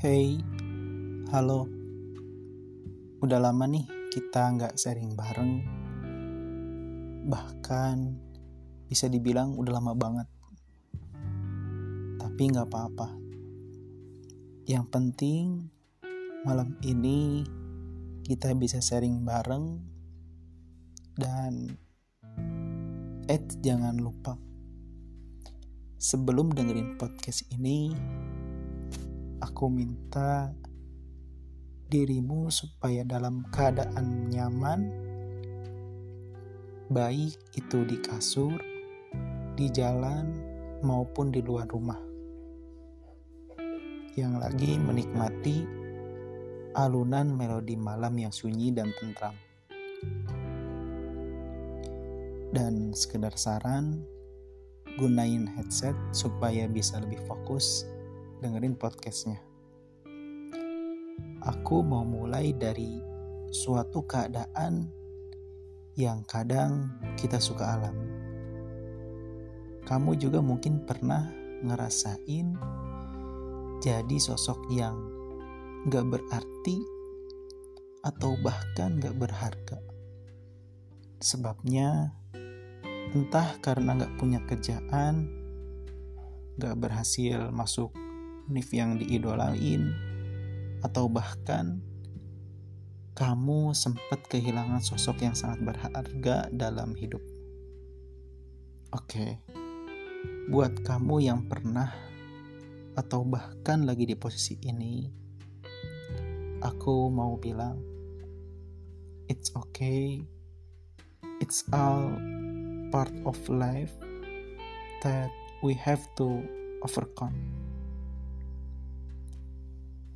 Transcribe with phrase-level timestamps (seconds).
[0.00, 0.40] Hey,
[1.28, 1.68] halo.
[3.20, 5.60] Udah lama nih kita nggak sharing bareng.
[7.28, 7.96] Bahkan
[8.88, 10.24] bisa dibilang udah lama banget.
[12.16, 13.12] Tapi nggak apa-apa.
[14.64, 15.68] Yang penting
[16.48, 17.44] malam ini
[18.24, 19.84] kita bisa sharing bareng
[21.20, 21.76] dan
[23.28, 24.40] eh jangan lupa
[26.00, 27.92] sebelum dengerin podcast ini
[29.40, 30.52] aku minta
[31.90, 34.80] dirimu supaya dalam keadaan nyaman,
[36.92, 38.54] baik itu di kasur,
[39.58, 40.30] di jalan,
[40.86, 41.98] maupun di luar rumah.
[44.14, 45.56] Yang lagi menikmati
[46.76, 49.34] alunan melodi malam yang sunyi dan tentram.
[52.50, 54.02] Dan sekedar saran,
[54.98, 57.86] gunain headset supaya bisa lebih fokus
[58.40, 59.36] dengerin podcastnya.
[61.44, 63.00] Aku mau mulai dari
[63.52, 64.88] suatu keadaan
[66.00, 66.88] yang kadang
[67.20, 68.08] kita suka alami.
[69.84, 71.28] Kamu juga mungkin pernah
[71.60, 72.56] ngerasain
[73.84, 74.96] jadi sosok yang
[75.92, 76.76] gak berarti
[78.00, 79.84] atau bahkan gak berharga.
[81.20, 82.16] Sebabnya
[83.12, 85.28] entah karena gak punya kerjaan,
[86.56, 87.92] gak berhasil masuk
[88.50, 89.94] Nif yang diidolain,
[90.82, 91.78] atau bahkan
[93.14, 97.22] kamu sempat kehilangan sosok yang sangat berharga dalam hidup.
[98.90, 99.38] Oke,
[100.50, 101.94] buat kamu yang pernah
[102.98, 105.06] atau bahkan lagi di posisi ini,
[106.58, 107.78] aku mau bilang,
[109.30, 110.26] it's okay,
[111.38, 112.10] it's all
[112.90, 113.94] part of life
[115.06, 115.30] that
[115.62, 116.42] we have to
[116.82, 117.59] overcome.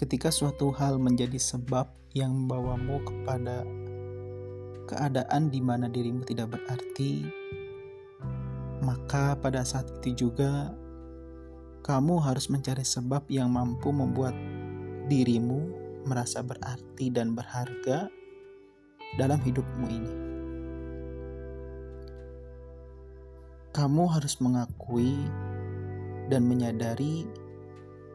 [0.00, 1.84] Ketika suatu hal menjadi sebab
[2.16, 3.68] yang membawamu kepada
[4.88, 7.28] keadaan di mana dirimu tidak berarti,
[8.80, 10.72] maka pada saat itu juga
[11.84, 14.32] kamu harus mencari sebab yang mampu membuat
[15.12, 15.68] dirimu
[16.08, 18.08] merasa berarti dan berharga
[19.20, 20.14] dalam hidupmu ini.
[23.76, 25.12] Kamu harus mengakui
[26.32, 27.28] dan menyadari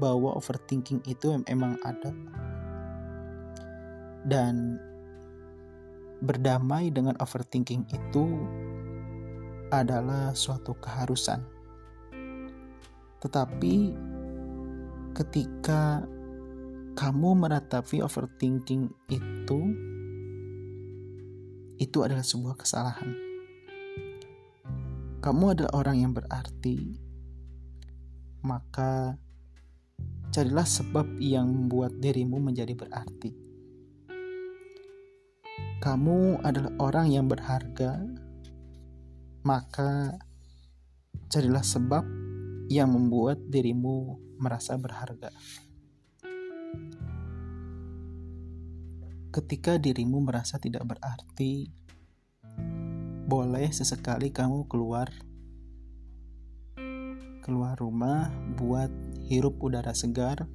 [0.00, 2.10] bahwa overthinking itu emang ada
[4.24, 4.80] dan
[6.24, 8.24] berdamai dengan overthinking itu
[9.72, 11.40] adalah suatu keharusan.
[13.20, 13.74] Tetapi
[15.16, 16.04] ketika
[16.96, 19.60] kamu meratapi overthinking itu
[21.80, 23.16] itu adalah sebuah kesalahan.
[25.20, 26.96] Kamu adalah orang yang berarti,
[28.44, 29.16] maka
[30.30, 33.34] Carilah sebab yang membuat dirimu menjadi berarti.
[35.82, 37.98] Kamu adalah orang yang berharga,
[39.42, 40.14] maka
[41.26, 42.06] carilah sebab
[42.70, 45.34] yang membuat dirimu merasa berharga.
[49.34, 51.74] Ketika dirimu merasa tidak berarti,
[53.26, 55.10] boleh sesekali kamu keluar
[57.50, 58.94] keluar rumah buat
[59.26, 60.46] hirup udara segar,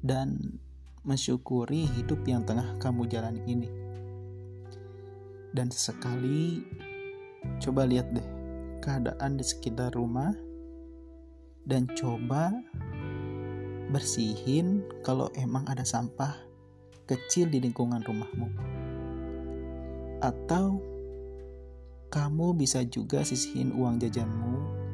[0.00, 0.56] dan
[1.04, 3.68] mensyukuri hidup yang tengah kamu jalani ini.
[5.52, 6.64] Dan sesekali
[7.60, 8.24] coba lihat deh
[8.80, 10.32] keadaan di sekitar rumah
[11.68, 12.56] dan coba
[13.92, 16.40] bersihin kalau emang ada sampah
[17.04, 18.48] kecil di lingkungan rumahmu.
[20.24, 20.80] Atau
[22.08, 24.88] kamu bisa juga sisihin uang jajanmu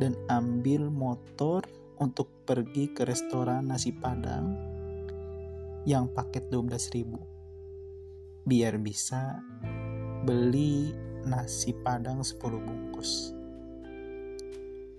[0.00, 1.60] dan ambil motor
[2.00, 4.56] untuk pergi ke restoran nasi padang
[5.84, 9.44] yang paket 12.000 biar bisa
[10.24, 10.96] beli
[11.28, 13.36] nasi padang 10 bungkus.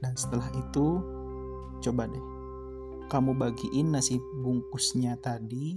[0.02, 1.02] Dan setelah itu
[1.82, 2.26] coba deh
[3.10, 5.76] kamu bagiin nasi bungkusnya tadi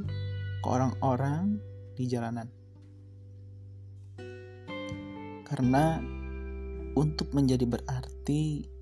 [0.63, 1.59] ke orang-orang
[1.97, 2.47] di jalanan.
[5.45, 5.99] Karena
[6.95, 8.74] untuk menjadi berarti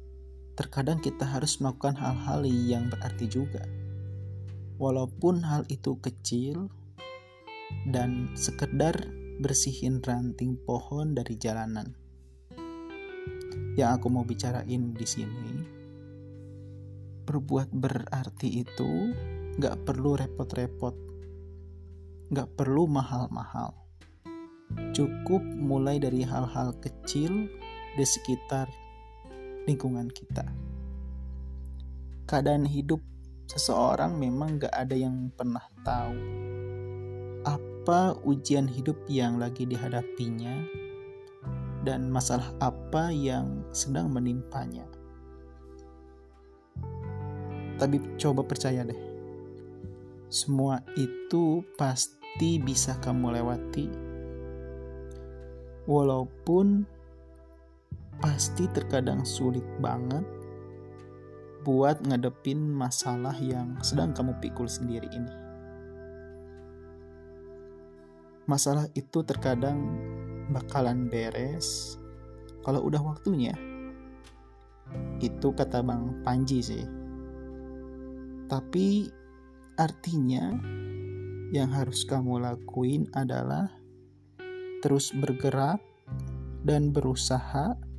[0.52, 3.64] terkadang kita harus melakukan hal-hal yang berarti juga.
[4.76, 6.68] Walaupun hal itu kecil
[7.88, 8.94] dan sekedar
[9.40, 11.96] bersihin ranting pohon dari jalanan.
[13.72, 15.52] Yang aku mau bicarain di sini,
[17.24, 18.92] berbuat berarti itu
[19.56, 20.92] gak perlu repot-repot,
[22.28, 23.72] gak perlu mahal-mahal.
[24.92, 27.48] Cukup mulai dari hal-hal kecil
[27.96, 28.68] di sekitar
[29.66, 30.46] lingkungan kita.
[32.26, 33.02] Keadaan hidup
[33.46, 36.16] seseorang memang gak ada yang pernah tahu
[37.42, 40.54] apa ujian hidup yang lagi dihadapinya
[41.82, 44.86] dan masalah apa yang sedang menimpanya.
[47.82, 49.00] Tapi coba percaya deh,
[50.30, 53.90] semua itu pasti bisa kamu lewati,
[55.90, 56.86] walaupun
[58.22, 60.22] pasti terkadang sulit banget
[61.66, 65.34] buat ngadepin masalah yang sedang kamu pikul sendiri ini.
[68.46, 69.78] Masalah itu terkadang
[70.54, 71.98] bakalan beres
[72.62, 73.58] kalau udah waktunya.
[75.18, 76.86] Itu kata Bang Panji sih.
[78.46, 79.10] Tapi
[79.74, 80.54] artinya
[81.50, 83.66] yang harus kamu lakuin adalah
[84.82, 85.82] terus bergerak
[86.62, 87.91] dan berusaha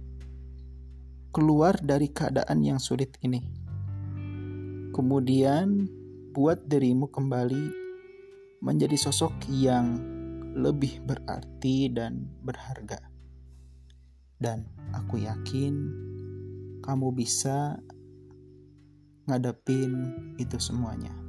[1.34, 3.42] keluar dari keadaan yang sulit ini.
[4.94, 5.90] Kemudian,
[6.30, 7.66] buat dirimu kembali
[8.62, 9.98] menjadi sosok yang
[10.54, 13.02] lebih berarti dan berharga.
[14.38, 15.74] Dan aku yakin
[16.86, 17.82] kamu bisa
[19.26, 21.23] ngadepin itu semuanya.